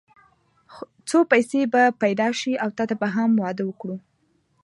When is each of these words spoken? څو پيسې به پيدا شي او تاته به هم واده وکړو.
څو 1.09 1.17
پيسې 1.31 1.61
به 1.73 1.83
پيدا 2.01 2.27
شي 2.39 2.53
او 2.63 2.69
تاته 2.77 2.95
به 3.01 3.07
هم 3.15 3.31
واده 3.43 3.63
وکړو. 3.65 3.97